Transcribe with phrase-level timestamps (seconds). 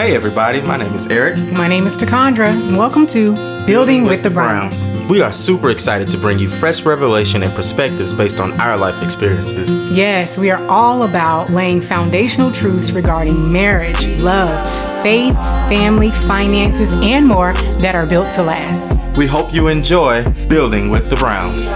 [0.00, 1.36] Hey everybody, my name is Eric.
[1.52, 3.34] My name is Takandra, and welcome to
[3.66, 4.86] Building with the Browns.
[5.10, 9.02] We are super excited to bring you fresh revelation and perspectives based on our life
[9.02, 9.90] experiences.
[9.90, 14.58] Yes, we are all about laying foundational truths regarding marriage, love,
[15.02, 15.34] faith,
[15.68, 18.90] family, finances, and more that are built to last.
[19.18, 21.68] We hope you enjoy Building with the Browns.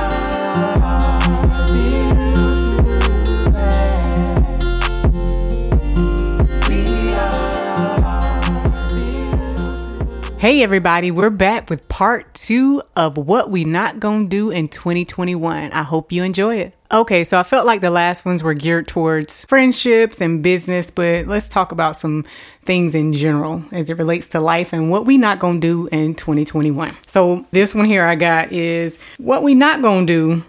[10.44, 15.72] Hey everybody, we're back with part two of what we not gonna do in 2021.
[15.72, 16.75] I hope you enjoy it.
[16.93, 21.26] Okay, so I felt like the last ones were geared towards friendships and business, but
[21.26, 22.26] let's talk about some
[22.62, 26.14] things in general as it relates to life and what we not gonna do in
[26.14, 26.95] 2021.
[27.06, 30.42] So this one here I got is what we not gonna do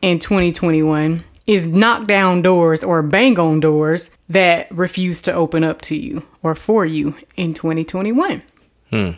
[0.00, 5.82] in 2021 is knock down doors or bang on doors that refuse to open up
[5.82, 8.42] to you or for you in 2021.
[8.88, 9.10] Hmm.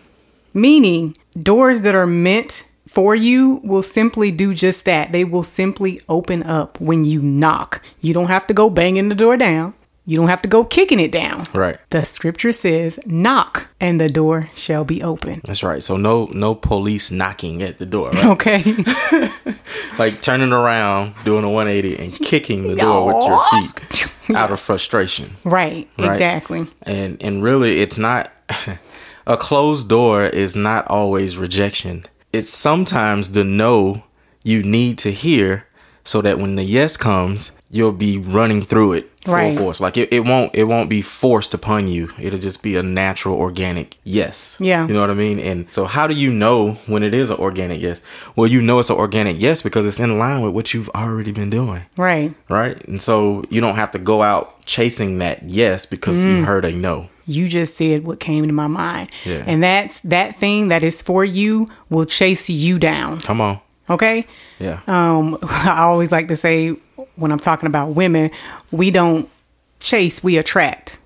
[0.56, 5.12] Meaning, doors that are meant for you will simply do just that.
[5.12, 7.82] They will simply open up when you knock.
[8.00, 9.74] You don't have to go banging the door down.
[10.08, 11.44] You don't have to go kicking it down.
[11.52, 11.76] Right.
[11.90, 15.42] The scripture says, knock and the door shall be open.
[15.44, 15.82] That's right.
[15.82, 18.24] So no no police knocking at the door, right?
[18.26, 18.62] Okay.
[19.98, 24.60] like turning around, doing a 180 and kicking the door with your feet out of
[24.60, 25.36] frustration.
[25.44, 26.10] right, Right.
[26.12, 26.66] exactly.
[26.82, 28.30] And and really it's not
[29.26, 32.04] a closed door is not always rejection.
[32.32, 34.04] It's sometimes the no
[34.44, 35.66] you need to hear
[36.04, 39.58] so that when the yes comes, you'll be running through it full Right.
[39.58, 39.80] force.
[39.80, 42.10] Like it, it won't it won't be forced upon you.
[42.20, 44.56] It'll just be a natural organic yes.
[44.60, 44.86] Yeah.
[44.86, 45.40] You know what I mean?
[45.40, 48.02] And so how do you know when it is an organic yes?
[48.36, 51.32] Well, you know it's an organic yes because it's in line with what you've already
[51.32, 52.32] been doing Right.
[52.48, 52.80] right?
[52.86, 56.28] And so you don't have to go out chasing that yes because Mm.
[56.38, 57.08] you heard a no.
[57.26, 59.10] You just said what came to my mind.
[59.24, 59.44] Yeah.
[59.46, 63.20] And that's that thing that is for you will chase you down.
[63.20, 63.60] Come on.
[63.88, 64.26] Okay?
[64.58, 64.80] Yeah.
[64.86, 66.70] um, I always like to say
[67.16, 68.30] when I'm talking about women,
[68.70, 69.28] we don't
[69.80, 70.98] chase, we attract.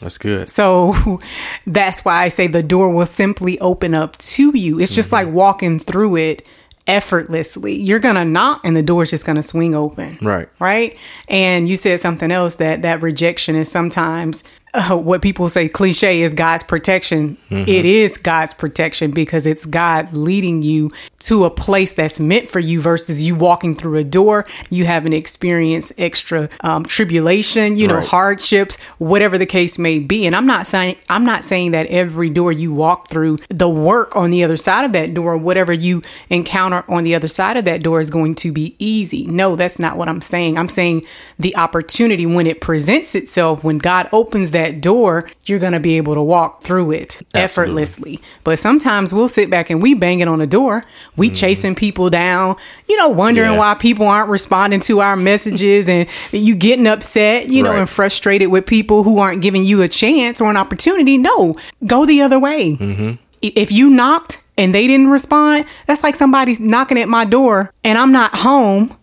[0.00, 0.48] That's good.
[0.48, 1.20] So
[1.66, 4.80] that's why I say the door will simply open up to you.
[4.80, 6.48] It's just like walking through it
[6.86, 7.74] effortlessly.
[7.74, 10.18] You're going to knock and the door's just going to swing open.
[10.20, 10.48] Right.
[10.58, 10.96] Right.
[11.28, 16.20] And you said something else that that rejection is sometimes uh, what people say cliche
[16.22, 17.36] is God's protection.
[17.50, 20.90] It is God's protection because it's God leading you
[21.20, 24.44] to a place that's meant for you versus you walking through a door.
[24.70, 28.06] You haven't experienced extra um, tribulation, you know, Right.
[28.08, 30.26] hardships, whatever the case may be.
[30.26, 34.16] And I'm not saying I'm not saying that every door you walk through, the work
[34.16, 37.64] on the other side of that door, whatever you encounter on the other side of
[37.66, 39.26] that door is going to be easy.
[39.26, 40.58] No, that's not what I'm saying.
[40.58, 41.04] I'm saying
[41.38, 45.96] the opportunity when it presents itself, when God opens that door, you're going to be
[45.96, 48.20] able to walk through it effortlessly.
[48.42, 50.84] But sometimes we'll sit back and we banging on the door.
[51.16, 51.34] We mm-hmm.
[51.34, 52.56] chasing people down,
[52.88, 53.58] you know, wondering Yeah.
[53.58, 57.80] why people aren't responding to our messages and you getting upset, you know, Right.
[57.80, 61.18] and frustrated with people who aren't giving you a chance or an opportunity.
[61.18, 61.54] No,
[61.86, 62.76] go the other way.
[62.76, 63.10] Mm-hmm.
[63.44, 67.72] I- If you knocked and they didn't respond, that's like somebody's knocking at my door
[67.82, 68.96] and I'm not home.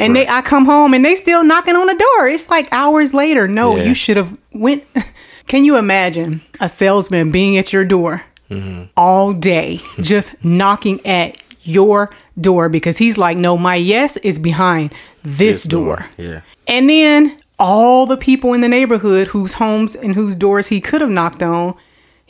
[0.00, 2.28] And they, I come home and they still knocking on the door.
[2.28, 3.46] It's like hours later.
[3.46, 3.84] No, Yeah.
[3.84, 4.84] you should have went.
[5.46, 8.84] Can you imagine a salesman being at your door mm-hmm.
[8.96, 14.94] all day, just knocking at your door because he's like, no, my yes is behind
[15.22, 16.06] this, door.
[16.16, 16.40] Yeah.
[16.66, 21.00] And then all the people in the neighborhood whose homes and whose doors he could
[21.00, 21.74] have knocked on,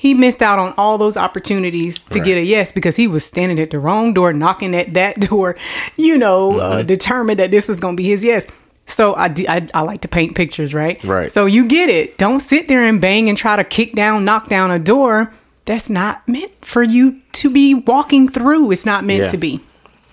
[0.01, 2.25] he missed out on all those opportunities to Right.
[2.27, 5.57] get a yes because he was standing at the wrong door, knocking at that door,
[5.97, 8.47] you know, uh, determined that this was going to be his yes.
[8.87, 11.03] So I, d- I, I like to paint pictures, right?
[11.05, 11.31] Right.
[11.31, 12.17] So you get it.
[12.17, 15.35] Don't sit there and bang and try to kick down, knock down a door.
[15.67, 18.71] That's not meant for you to be walking through.
[18.73, 19.31] It's not meant Yeah.
[19.33, 19.61] to be.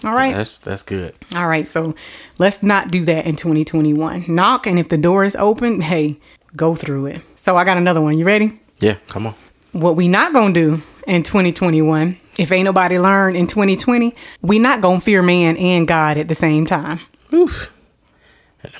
[0.03, 0.35] All right.
[0.35, 1.15] That's that's good.
[1.35, 1.95] All right, so
[2.37, 4.25] let's not do that in 2021.
[4.27, 6.19] Knock, and if the door is open, hey,
[6.55, 7.21] go through it.
[7.35, 8.17] So I got another one.
[8.17, 8.59] You ready?
[8.79, 8.97] Yeah.
[9.07, 9.33] Come on.
[9.77, 14.81] What we not gonna do in 2021, if ain't nobody learned in 2020, we not
[14.81, 16.99] gonna fear man and God at the same time.
[17.31, 17.71] Oof.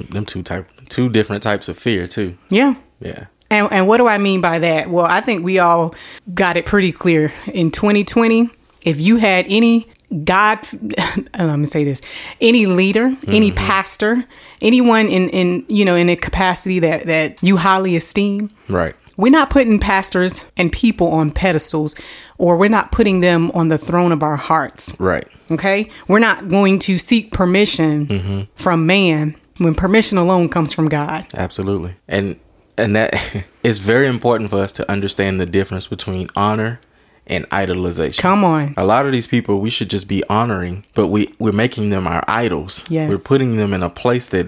[0.09, 2.35] Them- two type two different types of fear too.
[2.49, 2.75] Yeah.
[2.99, 3.27] Yeah.
[3.51, 4.89] And, and what do I mean by that?
[4.89, 5.93] Well, I think we all
[6.33, 7.31] got it pretty clear.
[7.45, 8.49] In 2020,
[8.81, 9.87] if you had any
[10.23, 10.59] God,
[11.37, 12.01] let me say this,
[12.41, 13.57] any leader, any mm-hmm.
[13.57, 14.25] pastor,
[14.63, 18.95] anyone in, in, you know, in a capacity that, that you highly esteem, Right.
[19.17, 21.95] We're not putting pastors and people on pedestals
[22.37, 24.95] or we're not putting them on the throne of our hearts.
[24.99, 25.27] Right.
[25.51, 25.89] Okay.
[26.07, 28.41] We're not going to seek permission mm-hmm.
[28.55, 31.25] from man when permission alone comes from God.
[31.33, 31.95] Absolutely.
[32.07, 32.39] And
[32.77, 36.79] and that it's very important for us to understand the difference between honor
[37.25, 38.19] and idolization.
[38.19, 38.73] Come on.
[38.77, 42.07] A lot of these people we should just be honoring, but we we're making them
[42.07, 42.85] our idols.
[42.89, 43.09] Yes.
[43.09, 44.47] We're putting them in a place that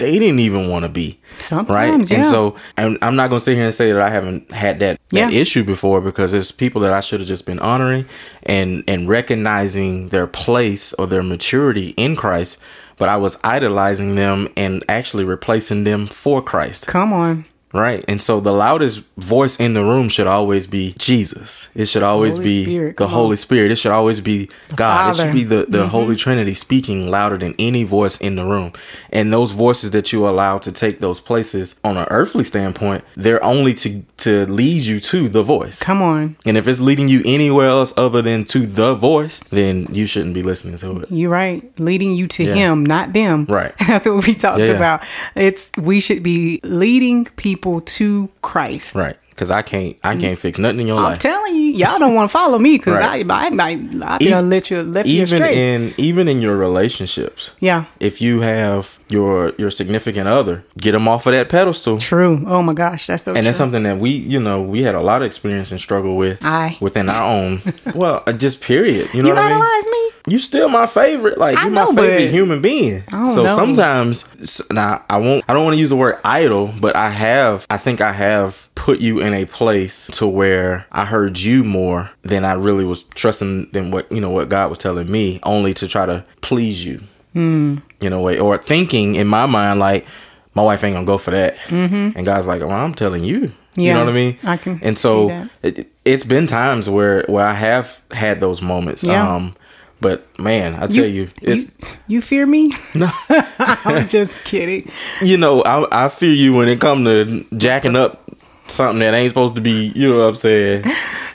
[0.00, 1.18] they didn't even want to be.
[1.38, 1.70] Sometimes,
[2.10, 2.12] right?
[2.18, 4.80] And so and I'm not going to sit here and say that I haven't had
[4.80, 5.40] that, that Yeah.
[5.40, 8.06] issue before because it's people that I should have just been honoring
[8.42, 12.60] and and recognizing their place or their maturity in Christ,
[12.98, 16.86] but I was idolizing them and actually replacing them for Christ.
[16.88, 17.44] Come on.
[17.72, 18.04] Right.
[18.08, 21.68] And so the loudest voice in the room should always be Jesus.
[21.74, 23.36] It should always Holy be Spirit, the Holy on.
[23.36, 23.70] Spirit.
[23.70, 25.12] It should always be God.
[25.12, 25.22] It Father.
[25.22, 25.38] Mm-hmm.
[25.38, 28.72] should be the, the Holy Trinity speaking louder than any voice in the room.
[29.10, 33.42] And those voices that you allow to take those places on an earthly standpoint, they're
[33.44, 35.80] only to to lead you to the voice.
[35.80, 36.36] Come on.
[36.46, 40.34] And if it's leading you anywhere else other than to the voice, then you shouldn't
[40.34, 41.10] be listening to it.
[41.10, 41.62] You're right.
[41.78, 42.54] Leading you to Yeah.
[42.54, 43.46] him, not them.
[43.48, 43.72] Right.
[43.86, 45.02] That's what we talked Yeah, about.
[45.34, 48.94] It's we should be leading people to Christ.
[48.94, 49.16] Right.
[49.30, 50.20] Because I can't I mm.
[50.20, 51.18] can't fix nothing in your I'm life.
[51.18, 51.39] telling
[51.70, 53.28] you, y'all don't want to follow me because Right.
[53.30, 55.56] I, I might, I be E- gonna let you left you even straight.
[55.58, 57.52] in even in your relationships.
[57.60, 61.98] yeah, if you have your your significant other, get them off of that pedestal.
[61.98, 62.44] true.
[62.46, 63.44] Oh my gosh, that's so And true.
[63.44, 66.44] that's something that we, you know, we had a lot of experience and struggle with
[66.44, 67.60] I within our own.
[67.94, 69.08] well, uh, just period.
[69.14, 69.56] You know you what I mean?
[69.62, 70.10] idolize me.
[70.26, 71.38] You still my favorite.
[71.38, 73.02] Like I you know, my favorite human being.
[73.08, 73.56] I don't so know.
[73.56, 77.66] sometimes now I won't I don't want to use the word idol, but I have
[77.70, 82.10] I think I have put you in a place to where I heard you more
[82.22, 85.74] than I really was trusting than what you know what God was telling me, only
[85.74, 87.02] to try to please you.
[87.32, 87.78] Hmm.
[88.00, 90.06] You know, way or thinking in my mind like
[90.54, 92.16] my wife ain't gonna go for that, mm-hmm.
[92.16, 93.52] and God's like, well, I'm telling you.
[93.76, 94.38] You know what I mean?
[94.42, 99.04] I can And so it, it's been times where where I have had those moments.
[99.04, 99.34] Yeah.
[99.34, 99.54] Um,
[100.00, 102.72] but man, I tell you, it's you, you fear me?
[102.94, 103.10] No,
[103.58, 104.90] I'm just kidding.
[105.22, 108.30] you know, I I fear you when it come to jacking up
[108.68, 109.92] something that ain't supposed to be.
[109.94, 110.84] You know what I'm saying?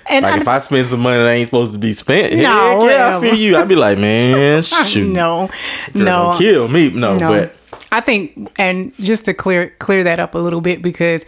[0.08, 2.82] And Like I, if I spend some money that ain't supposed to be spent, No,
[2.86, 3.58] heck yeah, I fear you.
[3.58, 5.50] I'd be like, man, shoot, no,
[5.94, 6.90] Girl, no, kill me.
[6.92, 7.28] No, no.
[7.28, 7.56] but
[7.92, 11.26] I think, and just to clear clear that up a little bit, because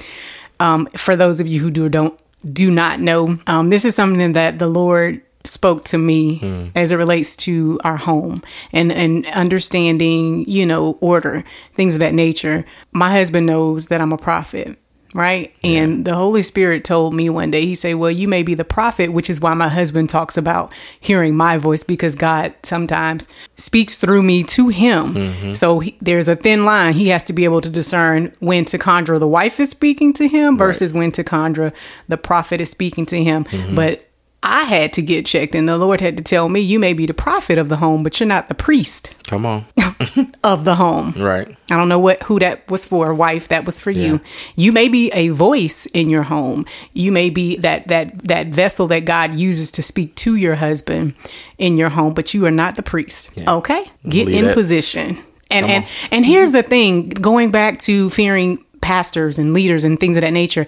[0.60, 2.19] um, for those of you who do or don't
[2.54, 6.66] do not know, um, this is something that the Lord spoke to me Hmm.
[6.76, 8.42] as it relates to our home
[8.72, 11.44] and and understanding, you know, order,
[11.76, 12.66] things of that nature.
[12.92, 14.78] My husband knows that I'm a prophet.
[15.14, 15.56] Right.
[15.64, 18.66] And the Holy Spirit told me one day, he said, Well, you may be the
[18.66, 23.98] prophet, which is why my husband talks about hearing my voice because God sometimes speaks
[23.98, 25.56] through me to him.
[25.56, 26.94] So he, there's a thin line.
[26.94, 30.28] He has to be able to discern when to conjure the wife is speaking to
[30.28, 31.72] him versus when to conjure
[32.08, 33.46] the prophet is speaking to him.
[33.74, 34.06] But
[34.44, 37.06] I had to get checked, and the Lord had to tell me, You may be
[37.06, 39.66] the prophet of the home, but you're not the priest come on,
[40.44, 41.13] of the home.
[41.18, 41.48] right?
[41.69, 43.48] I don't know what who that was for, wife.
[43.50, 44.22] That was for you.
[44.56, 46.66] You may be a voice in your home.
[46.94, 51.16] You may be that that that vessel that God uses to speak to your husband
[51.57, 53.31] in your home, but you are not the priest.
[53.38, 54.54] Okay, get in that.
[54.54, 55.18] position.
[55.50, 55.89] And Come and on.
[56.12, 60.31] and here's the thing: going back to fearing pastors and leaders and things of that
[60.31, 60.68] nature.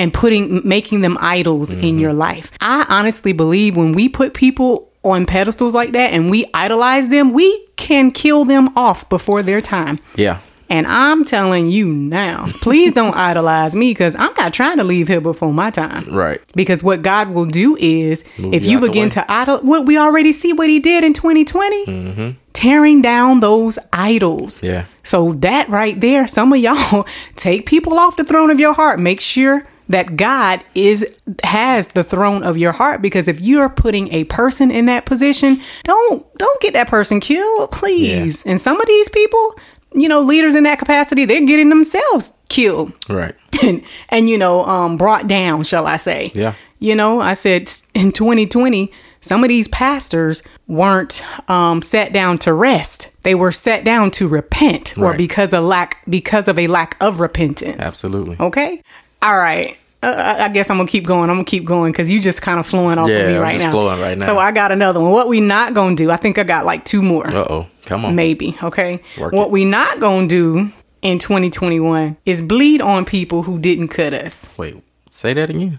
[0.00, 1.98] And putting, making them idols in Mm-hmm.
[1.98, 2.50] your life.
[2.60, 7.32] I honestly believe when we put people on pedestals like that and we idolize them,
[7.32, 9.98] we can kill them off before their time.
[10.14, 10.38] Yeah,
[10.68, 15.08] And I'm telling you now, please don't idolize me because I'm not trying to leave
[15.08, 16.04] here before my time.
[16.14, 16.40] right.
[16.54, 19.98] Because what God will do is, Move if you you begin to idol, what we
[19.98, 22.30] already see what He did in 2020, Mm-hmm.
[22.52, 24.62] tearing down those idols.
[24.62, 24.84] Yeah.
[25.02, 29.00] So that right there, some of y'all take people off the throne of your heart.
[29.00, 31.04] Make sure that God is
[31.44, 35.60] has the throne of your heart because if you're putting a person in that position,
[35.84, 38.46] don't don't get that person killed, please.
[38.46, 39.54] And some of these people,
[39.92, 43.34] you know, leaders in that capacity, they're getting themselves killed Right.
[43.62, 46.54] and and you know um brought down shall i say Yeah.
[46.80, 52.52] you know i said in 2020 some of these pastors weren't um set down to
[52.52, 56.96] rest they were set down to repent or because of lack because of a lack
[57.00, 58.36] of repentance Absolutely.
[58.40, 58.82] okay
[59.22, 61.28] all right uh, I guess I'm gonna keep going.
[61.28, 63.52] I'm gonna keep going because you just kind of flowing off Yeah, of me right
[63.58, 63.70] just now.
[63.72, 64.24] flowing right now.
[64.24, 65.10] So I got another one.
[65.10, 66.10] What we not gonna do?
[66.10, 67.66] I think I got like two more Uh oh.
[67.84, 68.14] Come on.
[68.14, 69.50] maybe okay Work what it.
[69.50, 70.72] we not gonna do
[71.02, 74.82] in 2021 is bleed on people who didn't cut us Wait.
[75.10, 75.78] Say that again.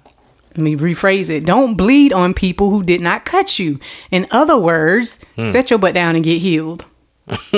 [0.51, 3.79] let me rephrase it don't bleed on people who did not cut you
[4.11, 5.49] in other words Hmm.
[5.49, 6.85] set your butt down and get healed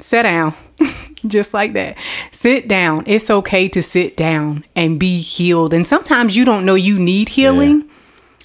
[0.00, 0.52] sit down
[1.26, 1.98] just like that.
[2.30, 3.04] Sit down.
[3.06, 5.72] It's okay to sit down and be healed.
[5.72, 7.88] And sometimes you don't know you need healing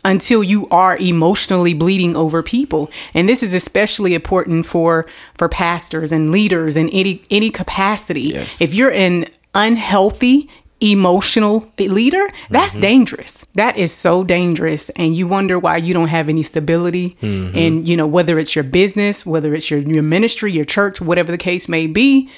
[0.04, 2.90] until you are emotionally bleeding over people.
[3.14, 5.06] And this is especially important for
[5.38, 8.22] for pastors and leaders in any any capacity.
[8.22, 8.62] Yes.
[8.62, 10.50] if you're in unhealthy
[10.82, 12.82] emotional leader, that's mm-hmm.
[12.82, 13.46] dangerous.
[13.54, 14.90] That is so dangerous.
[14.92, 17.18] And you wonder why you don't have any stability.
[17.22, 17.58] Mm-hmm.
[17.58, 21.32] And, you know, whether it's your business, whether it's your, your ministry, your church, whatever
[21.32, 22.30] the case may be,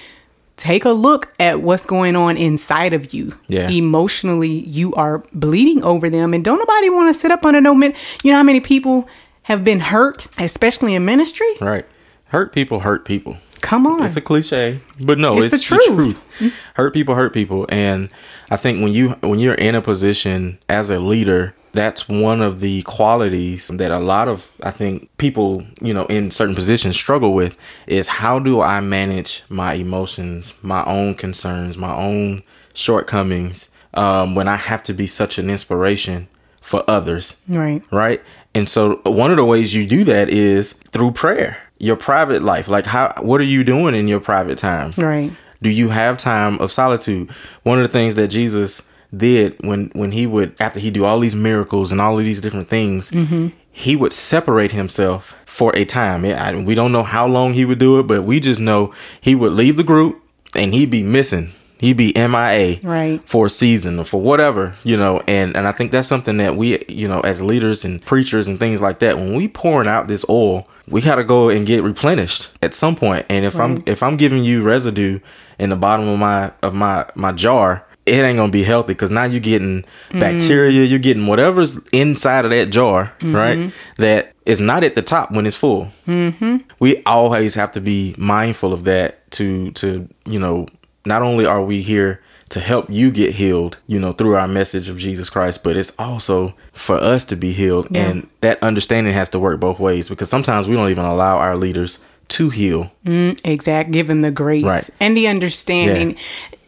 [0.58, 3.38] take a look at what's going on inside of you.
[3.48, 3.70] Yeah.
[3.70, 6.34] Emotionally, you are bleeding over them.
[6.34, 7.94] And don't nobody want to sit up under no min.
[8.24, 9.08] You know how many people
[9.44, 11.48] have been hurt, especially in ministry?
[11.60, 11.86] Right.
[12.26, 13.38] Hurt people hurt people.
[13.64, 14.04] Come on.
[14.04, 16.20] It's a cliche, but no, It's it's, the the truth.
[16.38, 16.54] truth.
[16.76, 18.10] Hurt people hurt people, and
[18.52, 22.60] I think when you when you're in a position as a leader, that's one of
[22.60, 27.34] the qualities that a lot of I think people you know in certain positions struggle
[27.34, 32.44] with is how do I manage my emotions, my own concerns, my own
[32.74, 36.28] shortcomings um, when I have to be such an inspiration
[36.62, 37.82] for others right.
[37.92, 38.22] right?
[38.54, 41.58] And so one of the ways you do that is through prayer.
[41.84, 44.94] Your private life, like how what are you doing in your private time?
[44.98, 45.32] Right.
[45.62, 47.30] Do you have time of solitude?
[47.64, 51.20] One of the things that Jesus did when when he would after he do all
[51.20, 53.50] these miracles and all of these different things, mm-hmm.
[53.72, 56.24] he would separate himself for a time.
[56.26, 58.94] Yeah, I- we don't know how long he would do it, but we just know
[59.20, 60.22] he would leave the group
[60.56, 61.52] and he'd be missing.
[61.80, 63.20] He'd be MIA Right.
[63.26, 66.56] for a season or for whatever, you know, and and I think that's something that
[66.56, 70.08] we, you know, as leaders and preachers and things like that, when we pouring out
[70.08, 73.26] this oil, we got to go and get replenished at some point.
[73.30, 75.20] And if I'm if I'm giving you residue
[75.60, 79.12] in the bottom of my of my my jar, it ain't gonna be healthy because
[79.12, 83.72] now you're getting bacteria, you're getting whatever's inside of that jar, right?
[83.98, 85.88] That is not at the top when it's full.
[86.06, 86.58] Mm-hmm.
[86.80, 90.68] We always have to be mindful of that to to you know
[91.06, 94.88] not only are we here to help you get healed, you know, through our message
[94.90, 97.88] of Jesus Christ, but it's also for us to be healed.
[97.90, 98.10] Yeah.
[98.10, 101.56] And that understanding has to work both ways because sometimes we don't even allow our
[101.56, 102.92] leaders to heal.
[103.06, 103.92] Exact.
[103.92, 104.90] Give them the grace Right.
[105.00, 106.16] and the understanding,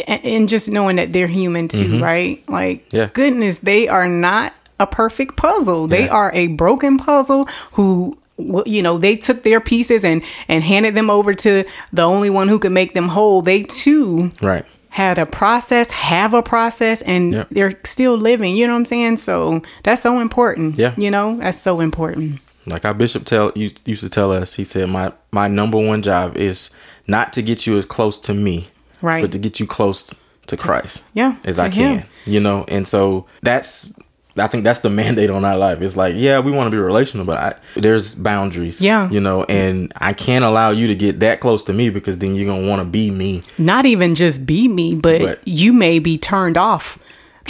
[0.01, 2.43] a- and, just knowing that they're human too, right?
[2.49, 2.95] Like, Mm-hmm.
[2.97, 3.09] Yeah.
[3.13, 5.87] goodness, they are not a perfect puzzle.
[5.87, 6.13] They Yeah.
[6.13, 8.17] are a broken puzzle who.
[8.37, 11.63] Well, You know, they took their pieces and and handed them over to
[11.93, 13.41] the only one who could make them whole.
[13.41, 14.65] They too Right.
[14.89, 17.45] had a process, have a process, and Yeah.
[17.51, 18.55] they're still living.
[18.57, 19.17] You know what I'm saying?
[19.17, 20.77] So that's so important.
[20.77, 20.93] Yeah.
[20.97, 22.39] You know, that's so important.
[22.67, 26.01] Like our bishop tell used, used to tell us, he said, "My my number one
[26.01, 26.71] job is
[27.07, 28.67] not to get you as close to me,
[29.01, 29.21] Right.
[29.21, 30.11] but to get you close
[30.47, 31.99] to Christ, yeah, as to I him.
[31.99, 33.93] can." You know, and so that's
[34.37, 35.81] I think that's the mandate on our life.
[35.81, 38.81] It's like, yeah, we want to be relational, but I, there's boundaries.
[38.81, 39.09] Yeah.
[39.09, 42.35] you know, and I can't allow you to get that close to me because then
[42.35, 43.43] you're gonna want to be me.
[43.57, 45.39] not even just be me, but Right.
[45.45, 46.99] you may be turned off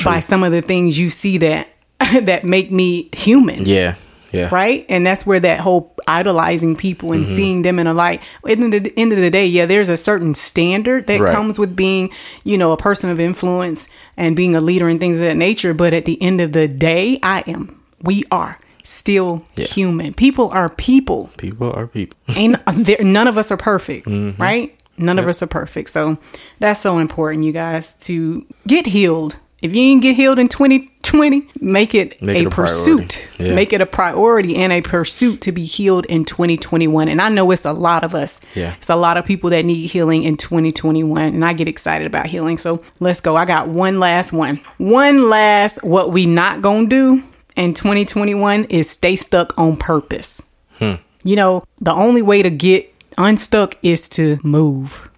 [0.04, 1.68] by some of the things you see that
[2.22, 3.66] that make me human.
[3.66, 3.96] Yeah,
[4.36, 4.86] yeah, Right.
[4.90, 7.36] And that's where that whole idolizing people and Mm-hmm.
[7.36, 8.22] seeing them in a light.
[8.48, 11.34] At the end of the day, yeah, there's a certain standard that Right.
[11.36, 12.10] comes with being,
[12.44, 13.88] you know, a person of influence
[14.18, 15.74] and being a leader and things of that nature.
[15.74, 19.66] But at the end of the day, I am, we are still Yeah.
[19.66, 20.14] human.
[20.14, 22.18] People are people People are people.
[22.36, 24.40] ain't there none of us are perfect Mm-hmm.
[24.42, 26.18] right none of us are perfect so
[26.60, 31.48] that's so important you guys to get healed if you didn't get healed in 2020
[31.60, 33.28] make it Make a, it a pursuit.
[33.38, 33.54] Yeah.
[33.56, 37.52] make it a priority and a pursuit to be healed in 2021 and i know
[37.52, 38.76] it's a lot of us Yeah.
[38.78, 42.28] it's a lot of people that need healing in 2021 and i get excited about
[42.28, 46.88] healing so let's go i got one last one one last what we not gonna
[46.88, 47.24] do
[47.56, 50.46] in 2021 is stay stuck on purpose
[50.80, 50.96] hmm.
[51.24, 55.10] you know, the only way to get unstuck is to move.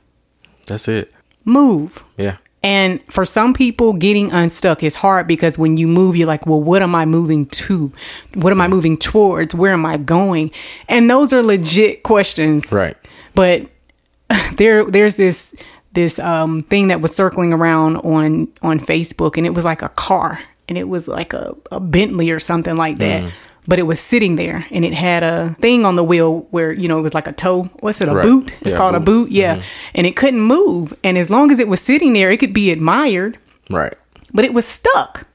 [0.68, 1.12] That's it.
[1.46, 2.04] Move.
[2.18, 6.46] Yeah, And for some people, getting unstuck is hard because when you move, you're like,
[6.46, 7.94] well, what am I moving to?
[8.34, 9.56] What am I moving towards?
[9.56, 10.52] Where am I going?
[10.90, 12.70] And those are legit questions.
[12.70, 12.98] right.
[13.34, 13.70] But
[14.58, 15.56] there there's this
[15.94, 19.90] this um thing that was circling around on on Facebook and it was like a
[19.90, 23.24] car and it was like a, a Bentley or something like that.
[23.24, 23.32] Mm.
[23.68, 26.88] But it was sitting there and it had a thing on the wheel where, you
[26.88, 27.64] know, it was like a toe.
[27.82, 28.08] What's it?
[28.08, 28.24] A Right.
[28.24, 28.54] boot?
[28.62, 29.26] It's Yeah, called a boot.
[29.26, 29.32] boot.
[29.32, 29.62] Yeah.
[29.94, 30.94] And it couldn't move.
[31.04, 33.38] And as long as it was sitting there, it could be admired,
[33.70, 33.94] Right.
[34.34, 35.28] but it was stuck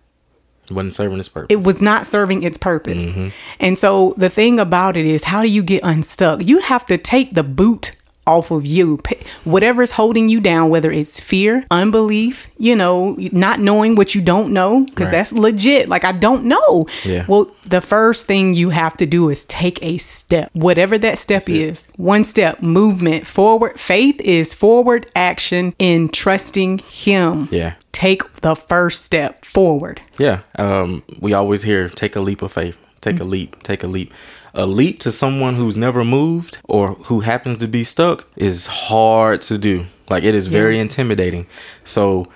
[0.70, 1.48] Wasn't serving its purpose.
[1.50, 3.04] it was not serving its purpose.
[3.10, 3.28] Mm-hmm.
[3.60, 6.40] And so the thing about it is, how do you get unstuck?
[6.42, 7.92] You have to take the boot
[8.26, 8.98] off of you.
[8.98, 14.22] P- Whatever's holding you down, whether it's fear, unbelief, you know, not knowing what you
[14.22, 15.12] don't know, because Right.
[15.12, 15.88] that's legit.
[15.88, 16.86] Like, I don't know.
[17.04, 17.24] Yeah.
[17.28, 21.48] Well, the first thing you have to do is take a step, whatever that step
[21.48, 21.86] is.
[21.96, 23.78] One step, movement forward.
[23.80, 27.48] Faith is forward action in trusting Him.
[27.50, 27.74] Yeah.
[27.92, 30.00] Take the first step forward.
[30.18, 30.40] Yeah.
[30.58, 32.76] Um, we always hear take a leap of faith.
[33.00, 33.62] Take a leap.
[33.64, 34.12] Take a leap.
[34.54, 39.40] A leap to someone who's never moved or who happens to be stuck is hard
[39.42, 39.86] to do.
[40.10, 41.46] Like it is very intimidating.
[41.84, 42.26] So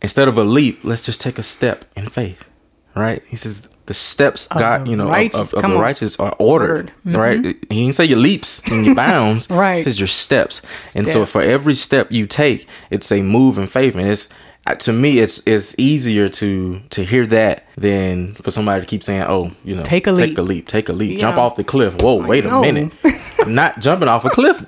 [0.00, 2.48] instead of a leap, let's just take a step in faith,
[2.94, 3.22] right?
[3.26, 6.34] He says the steps God, the you know, righteous, of, of, of the righteous are
[6.38, 7.04] ordered, Ordered.
[7.04, 7.16] Mm-hmm.
[7.16, 7.44] right?
[7.70, 9.48] He didn't say your leaps and your bounds.
[9.56, 9.80] Right.
[9.80, 10.94] It says your steps.
[10.96, 14.28] And so for every step you take, it's a move in faith, and it's
[14.74, 19.22] to me, it's it's easier to to hear that than for somebody to keep saying,
[19.28, 20.38] "Oh, you know, Take a take leap.
[20.38, 22.92] a leap, take a leap, jump off the cliff." Whoa, wait a minute,
[23.40, 24.64] I'm not jumping off a cliff.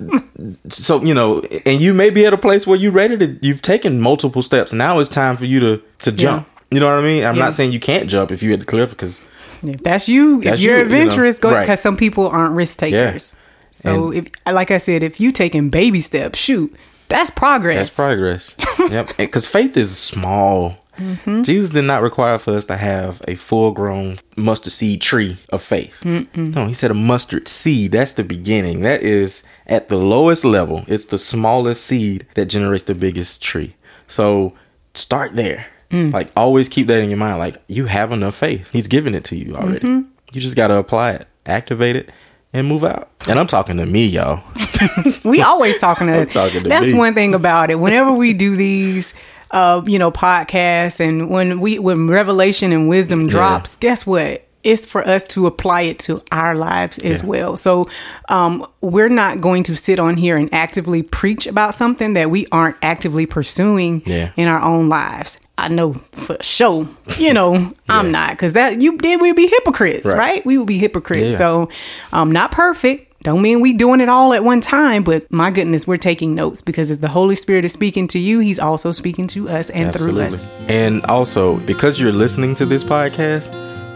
[0.69, 3.37] So you know, and you may be at a place where you're ready to.
[3.41, 4.71] You've taken multiple steps.
[4.73, 6.47] Now it's time for you to to jump.
[6.71, 7.23] You know what I mean?
[7.25, 7.45] I'm Yeah.
[7.45, 9.21] not saying you can't jump if you're at the cliff because
[9.63, 11.61] If that's you, That's if you're you, you know, adventurous, go right.
[11.61, 13.35] because some people aren't risk takers.
[13.71, 16.73] So, if, like I said, if you taking baby steps, shoot,
[17.09, 17.75] that's progress.
[17.75, 18.55] That's progress.
[18.91, 19.17] yep.
[19.17, 20.75] Because faith is small.
[20.97, 21.43] Mm-hmm.
[21.43, 25.61] Jesus did not require for us to have a full grown mustard seed tree of
[25.61, 26.03] faith.
[26.03, 27.93] No, he said a mustard seed.
[27.93, 28.81] That's the beginning.
[28.81, 30.83] That is at the lowest level.
[30.87, 33.75] It's the smallest seed that generates the biggest tree.
[34.07, 34.53] So
[34.93, 35.67] start there.
[35.89, 36.13] Mm.
[36.13, 37.39] Like always keep that in your mind.
[37.39, 38.69] Like you have enough faith.
[38.71, 39.87] He's given it to you already.
[39.87, 40.09] Mm-hmm.
[40.33, 42.09] You just got to apply it, activate it,
[42.53, 43.09] and move out.
[43.27, 44.43] And I'm talking to me, y'all.
[45.23, 46.97] we always talking to, I'm talking to that's me.
[46.97, 49.13] one thing about it whenever we do these
[49.51, 54.85] uh you know podcasts and when we when revelation and wisdom drops guess what it's
[54.85, 57.27] for us to apply it to our lives as Yeah.
[57.29, 57.89] well so
[58.29, 62.45] um we're not going to sit on here and actively preach about something that we
[62.51, 64.31] aren't actively pursuing Yeah.
[64.37, 66.87] in our own lives I know for sure,
[67.17, 70.17] you know, I'm not because that you then we'd be hypocrites, Right.
[70.17, 70.45] right?
[70.45, 71.33] We would be hypocrites.
[71.33, 71.37] Yeah.
[71.37, 71.69] So,
[72.13, 73.05] um, not perfect.
[73.23, 76.61] Don't mean we doing it all at one time, but my goodness, we're taking notes
[76.61, 79.93] because as the Holy Spirit is speaking to you, He's also speaking to us and
[79.93, 80.45] through us.
[80.69, 83.51] And also, because you're listening to this podcast,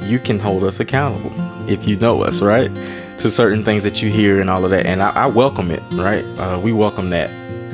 [0.10, 1.32] you can hold us accountable
[1.70, 2.70] if you know us, right?
[3.20, 4.86] To certain things that you hear and all of that.
[4.86, 6.26] And I, I welcome it, right?
[6.38, 7.30] Uh, we welcome that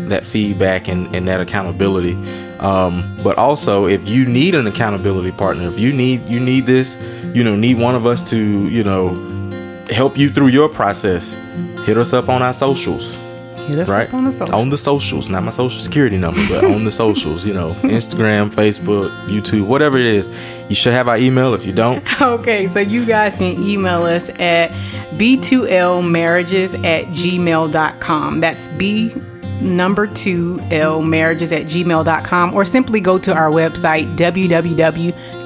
[0.10, 2.14] that feedback and, and that accountability.
[2.60, 7.00] Um, but also, if you need an accountability partner, if you need you need this,
[7.34, 9.16] you know, need one of us to, you know,
[9.90, 11.34] help you through your process,
[11.86, 13.18] hit us up on our socials
[13.68, 14.66] Hit us right up on the social.
[14.66, 19.12] the socials not my social security number but on the socials you know instagram facebook
[19.28, 20.28] youtube whatever it is
[20.70, 24.30] you should have our email if you don't Okay, so you guys can email us
[24.40, 24.72] at
[25.20, 28.40] b2lmarriages at gmail.com.
[28.40, 29.10] That's b
[29.62, 34.16] number two l marriages at gmail.com or simply go to our website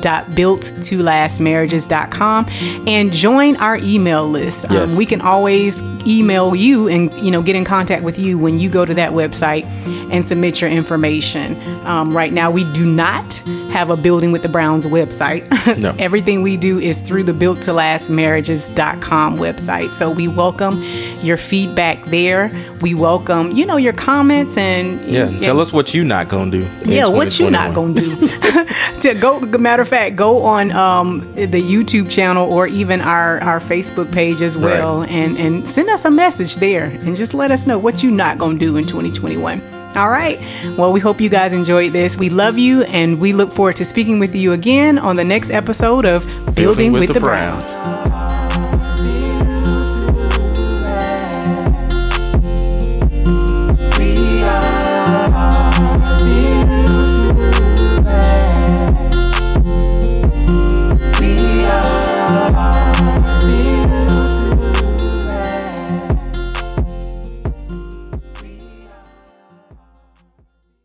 [0.04, 2.46] www.built2lastmarriages.com
[2.88, 4.70] and join our email list.
[4.70, 8.60] Um, we can always email you and you know get in contact with you when
[8.60, 9.66] you go to that website
[10.12, 11.56] and submit your information.
[11.88, 13.34] Um, right now, we do not
[13.72, 15.48] have a Building with the Browns website.
[15.84, 15.96] No.
[15.98, 19.94] Everything we do is through the built to last marriages.com website.
[19.94, 20.84] So we welcome
[21.22, 22.52] your feedback there.
[22.82, 26.52] We welcome, you know, your comments and yeah and- tell us what you not gonna
[26.52, 28.28] do yeah, what you not gonna do?
[29.02, 33.60] to go, matter of fact, go on um, the YouTube channel or even our our
[33.60, 35.10] Facebook page as well, Right.
[35.10, 38.38] and and send us a message there, and just let us know what you're not
[38.38, 39.62] gonna do in 2021.
[39.96, 40.40] All right.
[40.78, 42.18] Well, we hope you guys enjoyed this.
[42.18, 45.52] We love you, and we look forward to speaking with you again on the next
[45.52, 46.26] episode of
[46.56, 47.64] Building, with, the, Browns.